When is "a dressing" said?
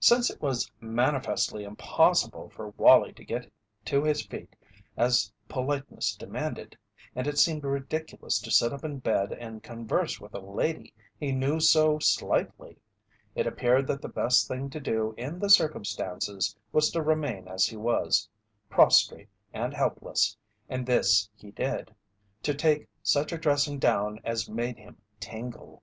23.30-23.78